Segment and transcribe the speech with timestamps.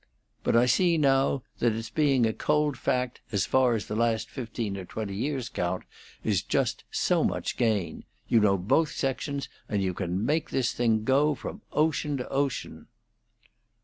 [0.41, 4.31] But I see now that its being a cold fact, as far as the last
[4.31, 5.83] fifteen or twenty years count,
[6.23, 8.05] is just so much gain.
[8.27, 12.87] You know both sections, and you can make this thing go, from ocean to ocean."